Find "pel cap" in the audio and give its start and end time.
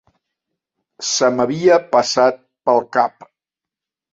2.71-3.31